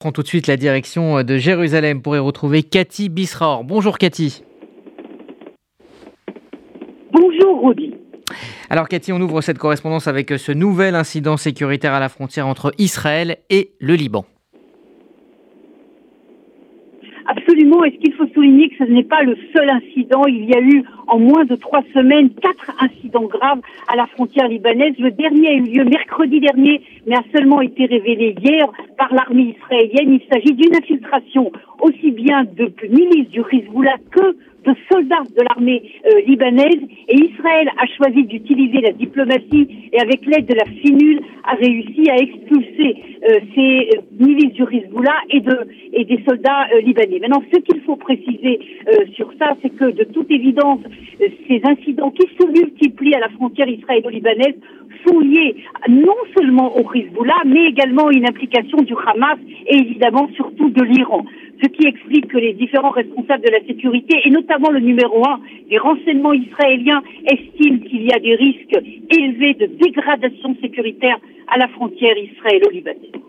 prend 0.00 0.12
tout 0.12 0.22
de 0.22 0.28
suite 0.28 0.46
la 0.46 0.56
direction 0.56 1.22
de 1.22 1.36
Jérusalem 1.36 2.00
pour 2.00 2.16
y 2.16 2.18
retrouver 2.18 2.62
Cathy 2.62 3.10
Bisraor. 3.10 3.64
Bonjour 3.64 3.98
Cathy. 3.98 4.42
Bonjour 7.12 7.66
Rudy. 7.66 7.94
Alors 8.70 8.88
Cathy, 8.88 9.12
on 9.12 9.20
ouvre 9.20 9.42
cette 9.42 9.58
correspondance 9.58 10.06
avec 10.06 10.30
ce 10.30 10.52
nouvel 10.52 10.94
incident 10.94 11.36
sécuritaire 11.36 11.92
à 11.92 12.00
la 12.00 12.08
frontière 12.08 12.46
entre 12.46 12.72
Israël 12.78 13.40
et 13.50 13.72
le 13.78 13.94
Liban. 13.94 14.24
Est-ce 17.84 17.96
qu'il 17.96 18.12
faut 18.14 18.26
souligner 18.34 18.68
que 18.68 18.84
ce 18.84 18.90
n'est 18.90 19.04
pas 19.04 19.22
le 19.22 19.36
seul 19.54 19.70
incident? 19.70 20.24
Il 20.26 20.44
y 20.44 20.54
a 20.54 20.60
eu 20.60 20.82
en 21.06 21.18
moins 21.18 21.44
de 21.44 21.54
trois 21.54 21.82
semaines 21.94 22.30
quatre 22.30 22.72
incidents 22.80 23.24
graves 23.24 23.60
à 23.88 23.96
la 23.96 24.06
frontière 24.06 24.48
libanaise. 24.48 24.94
Le 24.98 25.10
dernier 25.10 25.48
a 25.48 25.52
eu 25.54 25.62
lieu 25.62 25.84
mercredi 25.84 26.40
dernier, 26.40 26.82
mais 27.06 27.16
a 27.16 27.22
seulement 27.32 27.60
été 27.60 27.86
révélé 27.86 28.34
hier 28.42 28.66
par 28.98 29.14
l'armée 29.14 29.56
israélienne. 29.56 30.14
Il 30.14 30.22
s'agit 30.30 30.54
d'une 30.54 30.74
infiltration 30.74 31.52
aussi 31.80 32.10
bien 32.10 32.44
de 32.44 32.72
milices 32.88 33.30
du 33.30 33.40
Hezbollah 33.40 33.96
que 34.10 34.36
de 34.64 34.74
soldats 34.92 35.22
de 35.36 35.42
l'armée 35.42 35.82
euh, 36.06 36.20
libanaise 36.26 36.80
et 37.08 37.16
Israël 37.16 37.68
a 37.78 37.86
choisi 37.96 38.24
d'utiliser 38.24 38.80
la 38.80 38.92
diplomatie 38.92 39.88
et 39.92 40.00
avec 40.00 40.24
l'aide 40.26 40.46
de 40.46 40.54
la 40.54 40.64
FINUL 40.64 41.20
a 41.44 41.54
réussi 41.54 42.10
à 42.10 42.16
expulser 42.16 42.96
euh, 43.28 43.38
ces 43.54 43.90
euh, 43.96 44.00
milices 44.18 44.52
du 44.52 44.62
Hezbollah 44.62 45.16
et, 45.30 45.40
de, 45.40 45.56
et 45.92 46.04
des 46.04 46.22
soldats 46.28 46.66
libanais. 46.82 47.20
Maintenant, 47.20 47.42
ce 47.52 47.58
qu'il 47.60 47.80
faut 47.82 47.96
préciser 47.96 48.60
sur 49.14 49.32
ça, 49.38 49.56
c'est 49.62 49.70
que 49.70 49.90
de 49.90 50.04
toute 50.04 50.30
évidence, 50.30 50.80
ces 51.18 51.60
incidents 51.64 52.10
qui 52.10 52.26
se 52.38 52.46
multiplient 52.46 53.14
à 53.14 53.20
la 53.20 53.28
frontière 53.30 53.68
israélo-libanaise 53.68 54.56
sont 55.06 55.20
liés 55.20 55.56
non 55.88 56.16
seulement 56.36 56.76
au 56.76 56.92
Hezbollah, 56.92 57.42
mais 57.46 57.66
également 57.66 58.08
à 58.08 58.12
une 58.12 58.28
implication 58.28 58.78
du 58.78 58.94
Hamas 59.06 59.38
et 59.66 59.76
évidemment 59.76 60.28
surtout 60.36 60.70
de 60.70 60.82
l'Iran 60.82 61.24
ce 61.62 61.68
qui 61.68 61.86
explique 61.86 62.28
que 62.28 62.38
les 62.38 62.54
différents 62.54 62.90
responsables 62.90 63.44
de 63.44 63.50
la 63.50 63.60
sécurité, 63.66 64.16
et 64.24 64.30
notamment 64.30 64.70
le 64.70 64.80
numéro 64.80 65.26
un 65.26 65.40
des 65.68 65.78
renseignements 65.78 66.32
israéliens, 66.32 67.02
estiment 67.26 67.78
qu'il 67.78 68.02
y 68.02 68.12
a 68.12 68.18
des 68.18 68.34
risques 68.34 68.78
élevés 69.10 69.54
de 69.54 69.66
dégradation 69.66 70.56
sécuritaire 70.60 71.18
à 71.48 71.58
la 71.58 71.68
frontière 71.68 72.16
israélo-libanaise. 72.16 73.20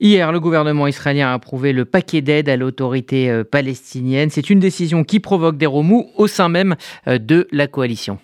Hier, 0.00 0.32
le 0.32 0.40
gouvernement 0.40 0.88
israélien 0.88 1.28
a 1.28 1.34
approuvé 1.34 1.72
le 1.72 1.84
paquet 1.84 2.22
d'aide 2.22 2.48
à 2.48 2.56
l'autorité 2.56 3.30
euh, 3.30 3.44
palestinienne. 3.44 4.30
C'est 4.30 4.50
une 4.50 4.58
décision 4.58 5.04
qui 5.04 5.20
provoque 5.20 5.56
des 5.56 5.66
remous 5.66 6.06
au 6.16 6.26
sein 6.26 6.48
même 6.48 6.74
euh, 7.06 7.18
de 7.18 7.46
la 7.52 7.68
coalition. 7.68 8.18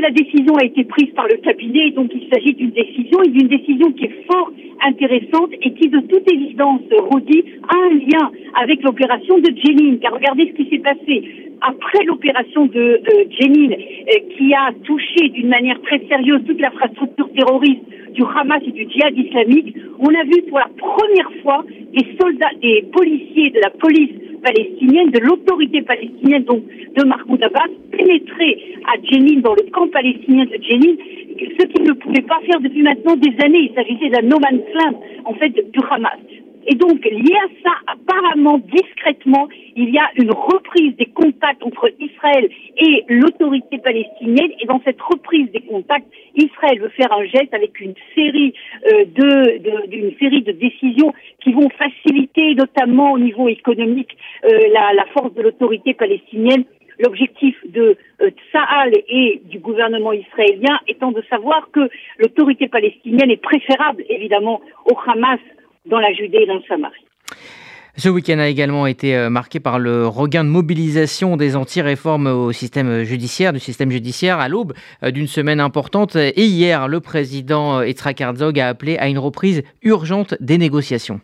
La 0.00 0.10
décision 0.10 0.56
a 0.56 0.64
été 0.64 0.84
prise 0.84 1.10
par 1.14 1.26
le 1.28 1.36
cabinet, 1.36 1.90
donc 1.90 2.10
il 2.14 2.26
s'agit 2.32 2.54
d'une 2.54 2.70
décision 2.70 3.22
et 3.22 3.28
d'une 3.28 3.46
décision 3.46 3.92
qui 3.92 4.06
est 4.06 4.24
fort 4.26 4.50
intéressante 4.84 5.50
et 5.60 5.72
qui, 5.74 5.88
de 5.88 6.00
toute 6.00 6.32
évidence, 6.32 6.80
Rodi, 7.10 7.44
a 7.68 7.76
un 7.76 7.94
lien 7.94 8.30
avec 8.60 8.82
l'opération 8.82 9.38
de 9.38 9.52
Jenin. 9.62 9.98
Car 10.00 10.14
regardez 10.14 10.46
ce 10.46 10.62
qui 10.62 10.70
s'est 10.70 10.82
passé 10.82 11.22
après 11.60 12.04
l'opération 12.04 12.66
de 12.66 13.00
Jenin, 13.38 13.70
euh, 13.72 14.18
qui 14.36 14.52
a 14.54 14.72
touché 14.82 15.28
d'une 15.28 15.48
manière 15.48 15.80
très 15.82 16.00
sérieuse 16.08 16.42
toute 16.46 16.60
l'infrastructure 16.60 17.30
terroriste 17.34 17.84
du 18.14 18.22
Hamas 18.22 18.62
et 18.66 18.72
du 18.72 18.88
djihad 18.90 19.16
islamique. 19.16 19.76
On 20.00 20.08
a 20.08 20.24
vu 20.24 20.42
pour 20.48 20.58
la 20.58 20.70
première 20.76 21.30
fois 21.42 21.64
des 21.92 22.06
soldats, 22.20 22.50
des 22.60 22.82
policiers 22.92 23.50
de 23.50 23.60
la 23.60 23.70
police 23.70 24.10
palestinienne, 24.42 25.10
de 25.10 25.20
l'autorité 25.20 25.82
palestinienne, 25.82 26.44
donc 26.44 26.62
de 26.66 27.04
Mahmoud 27.04 27.42
Abbas, 27.42 27.72
pénétrer 27.90 28.76
à 28.86 29.00
Jenin, 29.10 29.40
dans 29.40 29.54
le 29.54 29.70
camp 29.70 29.88
palestinien 29.88 30.44
de 30.44 30.58
Jenin, 30.62 30.96
ce 31.58 31.66
qu'ils 31.66 31.84
ne 31.84 31.92
pouvaient 31.92 32.22
pas 32.22 32.40
faire 32.46 32.60
depuis 32.60 32.82
maintenant 32.82 33.16
des 33.16 33.34
années. 33.44 33.70
Il 33.70 33.74
s'agissait 33.74 34.10
d'un 34.10 34.22
no 34.22 34.38
man's 34.38 34.62
land, 34.74 35.00
en 35.24 35.34
fait, 35.34 35.50
du 35.50 35.80
Hamas. 35.90 36.18
Et 36.66 36.74
donc, 36.74 37.04
lié 37.04 37.34
à 37.34 37.48
ça, 37.62 37.74
apparemment, 37.86 38.58
discrètement, 38.58 39.48
il 39.76 39.90
y 39.90 39.98
a 39.98 40.08
une 40.16 40.30
reprise 40.30 40.94
des 40.96 41.06
contacts 41.06 41.62
entre 41.62 41.90
Israël 41.98 42.48
et 42.78 43.04
l'autorité 43.08 43.78
palestinienne. 43.78 44.52
Et 44.60 44.66
dans 44.66 44.80
cette 44.84 45.00
reprise 45.00 45.50
des 45.50 45.60
contacts, 45.60 46.06
Israël 46.36 46.80
veut 46.80 46.90
faire 46.90 47.12
un 47.12 47.24
geste 47.24 47.52
avec 47.52 47.80
une 47.80 47.94
série 48.14 48.54
euh, 48.86 49.04
de, 49.04 49.86
d'une 49.88 50.16
série 50.18 50.42
de 50.42 50.52
décisions 50.52 51.12
qui 51.42 51.52
vont 51.52 51.68
faciliter, 51.70 52.54
notamment 52.54 53.12
au 53.12 53.18
niveau 53.18 53.48
économique, 53.48 54.16
euh, 54.44 54.48
la, 54.72 55.04
force 55.12 55.34
de 55.34 55.42
l'autorité 55.42 55.94
palestinienne 55.94 56.64
L'objectif 56.98 57.56
de 57.64 57.96
euh, 58.20 58.30
et 59.08 59.40
du 59.46 59.58
gouvernement 59.58 60.12
israélien 60.12 60.78
étant 60.86 61.10
de 61.10 61.22
savoir 61.28 61.70
que 61.72 61.88
l'autorité 62.18 62.68
palestinienne 62.68 63.30
est 63.30 63.42
préférable, 63.42 64.04
évidemment, 64.08 64.60
au 64.84 64.96
Hamas 65.06 65.40
dans 65.86 65.98
la 65.98 66.12
Judée 66.12 66.38
et 66.42 66.46
dans 66.46 66.54
le 66.54 66.62
Samarie. 66.68 67.04
Ce 67.96 68.08
week-end 68.08 68.38
a 68.38 68.48
également 68.48 68.86
été 68.86 69.14
euh, 69.14 69.28
marqué 69.28 69.60
par 69.60 69.78
le 69.78 70.06
regain 70.06 70.44
de 70.44 70.48
mobilisation 70.48 71.36
des 71.36 71.56
anti-réformes 71.56 72.26
au 72.26 72.50
système 72.52 73.02
judiciaire, 73.02 73.52
du 73.52 73.60
système 73.60 73.90
judiciaire 73.90 74.38
à 74.38 74.48
l'aube 74.48 74.72
euh, 75.02 75.10
d'une 75.10 75.26
semaine 75.26 75.60
importante. 75.60 76.16
Et 76.16 76.44
hier, 76.44 76.88
le 76.88 77.00
président 77.00 77.82
Yitzhak 77.82 78.20
Herzog 78.20 78.58
a 78.58 78.68
appelé 78.68 78.96
à 78.96 79.08
une 79.08 79.18
reprise 79.18 79.62
urgente 79.82 80.34
des 80.40 80.56
négociations 80.56 81.20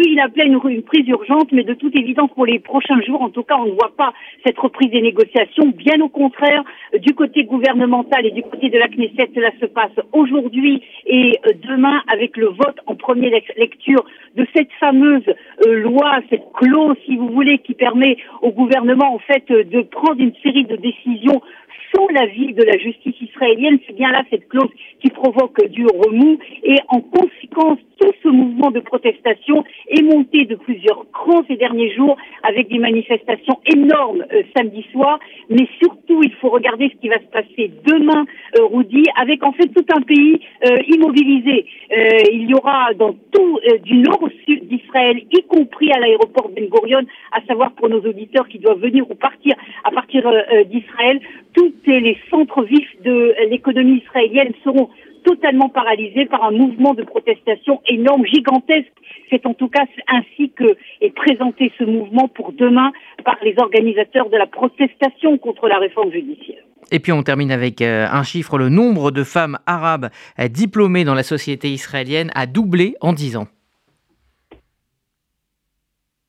il 0.00 0.18
appelait 0.20 0.46
une, 0.46 0.82
prise 0.82 1.06
urgente, 1.08 1.52
mais 1.52 1.64
de 1.64 1.74
toute 1.74 1.94
évidence, 1.96 2.30
pour 2.34 2.46
les 2.46 2.58
prochains 2.58 3.00
jours, 3.02 3.22
en 3.22 3.30
tout 3.30 3.42
cas, 3.42 3.56
on 3.58 3.66
ne 3.66 3.72
voit 3.72 3.92
pas 3.96 4.12
cette 4.44 4.58
reprise 4.58 4.90
des 4.90 5.02
négociations. 5.02 5.66
Bien 5.68 6.00
au 6.00 6.08
contraire, 6.08 6.64
du 6.98 7.14
côté 7.14 7.44
gouvernemental 7.44 8.26
et 8.26 8.30
du 8.30 8.42
côté 8.42 8.70
de 8.70 8.78
la 8.78 8.88
Knesset, 8.88 9.30
cela 9.34 9.50
se 9.60 9.66
passe 9.66 9.92
aujourd'hui 10.12 10.82
et 11.06 11.38
euh, 11.46 11.52
demain 11.68 12.02
avec 12.12 12.36
le 12.36 12.46
vote 12.46 12.78
en 12.86 12.94
première 12.94 13.32
lecture 13.56 14.04
de 14.36 14.46
cette 14.54 14.72
fameuse 14.80 15.24
euh, 15.66 15.80
loi, 15.80 16.20
cette 16.30 16.50
clause, 16.54 16.96
si 17.04 17.16
vous 17.16 17.28
voulez, 17.28 17.58
qui 17.58 17.74
permet 17.74 18.16
au 18.40 18.50
gouvernement, 18.50 19.14
en 19.14 19.18
fait, 19.18 19.46
de 19.48 19.82
prendre 19.82 20.20
une 20.20 20.34
série 20.42 20.64
de 20.64 20.76
décisions 20.76 21.42
sans 21.94 22.08
l'avis 22.08 22.52
de 22.54 22.62
la 22.62 22.78
justice 22.78 23.14
israélienne. 23.20 23.78
C'est 23.86 23.94
bien 23.94 24.10
là 24.10 24.22
cette 24.30 24.48
clause 24.48 24.70
qui 25.00 25.10
provoque 25.10 25.64
du 25.68 25.86
remous 25.86 26.38
et 26.62 26.76
en 26.88 27.00
conséquence, 27.00 27.78
tout 28.00 28.12
ce 28.22 28.28
mouvement 28.28 28.70
de 28.70 28.80
protestation 28.80 29.64
est 29.92 30.02
monté 30.02 30.44
de 30.44 30.56
plusieurs 30.56 31.04
crans 31.12 31.42
ces 31.46 31.56
derniers 31.56 31.94
jours 31.94 32.16
avec 32.42 32.68
des 32.68 32.78
manifestations 32.78 33.60
énormes 33.72 34.24
euh, 34.32 34.42
samedi 34.56 34.84
soir. 34.92 35.18
Mais 35.50 35.68
surtout, 35.80 36.01
il 36.22 36.32
faut 36.34 36.50
regarder 36.50 36.90
ce 36.92 37.00
qui 37.00 37.08
va 37.08 37.18
se 37.18 37.30
passer 37.32 37.70
demain, 37.86 38.26
euh, 38.58 38.82
avec 39.16 39.44
en 39.44 39.52
fait 39.52 39.68
tout 39.68 39.84
un 39.96 40.02
pays 40.02 40.40
euh, 40.66 40.78
immobilisé. 40.88 41.66
Euh, 41.96 42.18
il 42.32 42.50
y 42.50 42.54
aura 42.54 42.92
dans 42.94 43.14
tout 43.32 43.60
du 43.84 43.98
nord 43.98 44.22
au 44.22 44.28
sud 44.44 44.66
d'Israël, 44.68 45.22
y 45.30 45.42
compris 45.44 45.92
à 45.92 46.00
l'aéroport 46.00 46.50
Ben 46.54 46.68
Gurion, 46.68 47.06
à 47.32 47.40
savoir 47.46 47.72
pour 47.72 47.88
nos 47.88 48.00
auditeurs 48.00 48.48
qui 48.48 48.58
doivent 48.58 48.80
venir 48.80 49.08
ou 49.10 49.14
partir 49.14 49.54
à 49.84 49.90
partir 49.90 50.22
d'Israël, 50.66 51.20
tous 51.54 51.72
les 51.86 52.18
centres 52.30 52.64
vifs 52.64 53.02
de 53.04 53.34
l'économie 53.48 54.02
israélienne 54.04 54.52
seront 54.64 54.88
totalement 55.24 55.68
paralysé 55.68 56.26
par 56.26 56.44
un 56.44 56.50
mouvement 56.50 56.94
de 56.94 57.02
protestation 57.02 57.80
énorme, 57.86 58.26
gigantesque. 58.26 58.92
C'est 59.30 59.46
en 59.46 59.54
tout 59.54 59.68
cas 59.68 59.84
ainsi 60.08 60.50
que 60.50 60.76
est 61.00 61.14
présenté 61.14 61.72
ce 61.78 61.84
mouvement 61.84 62.28
pour 62.28 62.52
demain 62.52 62.92
par 63.24 63.38
les 63.42 63.54
organisateurs 63.58 64.28
de 64.28 64.36
la 64.36 64.46
protestation 64.46 65.38
contre 65.38 65.68
la 65.68 65.78
réforme 65.78 66.01
Et 66.90 67.00
puis 67.00 67.12
on 67.12 67.22
termine 67.22 67.50
avec 67.50 67.80
euh, 67.80 68.06
un 68.10 68.22
chiffre, 68.22 68.58
le 68.58 68.68
nombre 68.68 69.10
de 69.10 69.24
femmes 69.24 69.58
arabes 69.66 70.10
euh, 70.38 70.48
diplômées 70.48 71.04
dans 71.04 71.14
la 71.14 71.22
société 71.22 71.70
israélienne 71.70 72.30
a 72.34 72.46
doublé 72.46 72.96
en 73.00 73.12
10 73.12 73.36
ans. 73.38 73.48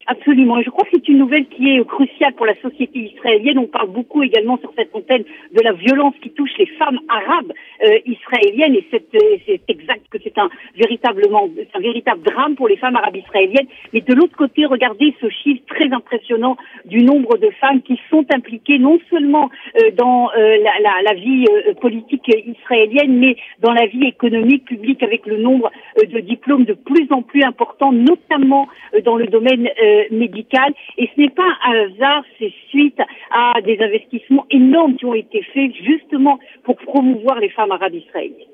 Absolument. 0.08 0.60
Et 0.60 0.64
je 0.64 0.70
crois 0.70 0.84
que 0.86 0.92
c'est 0.94 1.08
une 1.08 1.18
nouvelle 1.18 1.46
qui 1.48 1.70
est 1.70 1.88
cruciale 1.88 2.34
pour 2.34 2.46
la 2.46 2.56
société 2.62 3.00
israélienne. 3.00 3.58
On 3.58 3.68
parle 3.68 3.90
beaucoup 3.90 4.22
également 4.22 4.58
sur 4.58 4.72
cette 4.78 4.94
antenne 4.94 5.24
de 5.54 5.62
la 5.62 5.72
violence 5.72 6.14
qui 6.22 6.30
touche 6.32 6.52
les 6.58 6.66
femmes 6.66 7.00
arabes 7.08 7.54
euh, 7.84 8.00
israéliennes. 8.06 8.76
Et 8.76 8.86
euh, 8.94 9.38
c'est 9.46 9.62
exact 9.70 10.02
que 10.12 10.18
c'est 10.24 10.38
un 10.38 10.50
véritablement 10.76 11.50
un 11.74 11.80
véritable 11.80 12.22
drame 12.24 12.56
pour 12.56 12.68
les 12.68 12.78
femmes 12.78 12.96
arabes 12.96 13.16
israéliennes. 13.16 13.68
Mais 13.94 14.02
de 14.02 14.14
l'autre 14.14 14.36
côté, 14.36 14.66
regardez 14.66 15.14
ce 15.22 15.30
chiffre 15.30 15.62
très 15.68 15.92
impressionnant 15.92 16.58
du 16.86 17.04
nombre 17.04 17.38
de 17.38 17.50
femmes 17.62 17.82
qui 17.82 18.00
sont 18.10 18.26
impliquées 18.34 18.80
non 18.80 19.00
seulement 19.10 19.50
euh, 19.78 19.92
dans 19.92 20.30
la, 20.36 20.72
la, 20.82 21.02
la, 21.04 21.14
vie 21.14 21.46
politique 21.80 22.30
israélienne, 22.46 23.18
mais 23.20 23.36
dans 23.60 23.72
la 23.72 23.86
vie 23.86 24.06
économique 24.06 24.66
publique 24.66 25.04
avec 25.04 25.26
le 25.26 25.38
nombre 25.38 25.72
de 25.98 26.20
diplômes 26.20 26.66
de 26.66 26.74
plus 26.74 27.08
en 27.12 27.22
plus 27.22 27.44
important, 27.44 27.92
notamment 27.92 28.68
dans 29.06 29.16
le 29.16 29.28
domaine 29.28 29.70
médicale. 30.12 30.74
Et 30.98 31.10
ce 31.16 31.22
n'est 31.22 31.30
pas 31.30 31.52
un 31.66 31.74
hasard, 31.86 32.24
c'est 32.40 32.54
suite 32.70 33.00
à 33.32 33.62
des 33.62 33.80
investissements 33.82 34.46
énormes 34.50 34.96
qui 34.96 35.06
ont 35.06 35.14
été 35.14 35.42
faits 35.54 35.72
justement 35.76 36.40
pour 36.64 36.78
promouvoir 36.78 37.40
les 37.40 37.50
femmes 37.50 37.72
arabes 37.72 37.96
israéliennes. 37.96 38.48